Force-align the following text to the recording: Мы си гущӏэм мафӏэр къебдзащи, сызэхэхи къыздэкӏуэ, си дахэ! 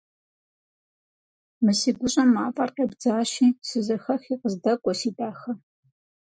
Мы 1.63 1.71
си 1.79 1.89
гущӏэм 1.97 2.29
мафӏэр 2.35 2.69
къебдзащи, 2.75 3.47
сызэхэхи 3.67 4.35
къыздэкӏуэ, 4.41 4.93
си 4.99 5.09
дахэ! 5.17 5.51